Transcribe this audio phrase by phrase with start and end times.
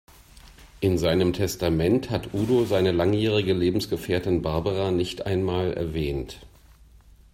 [0.79, 6.39] In seinem Testament hat Udo seine langjährige Lebensgefährtin Barbara nicht einmal erwähnt.